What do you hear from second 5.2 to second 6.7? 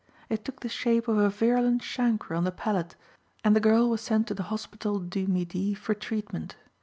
Midi for treatment.